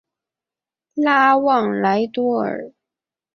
[0.95, 2.73] 拉旺莱多尔。